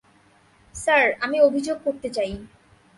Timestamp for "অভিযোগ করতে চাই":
1.39-2.31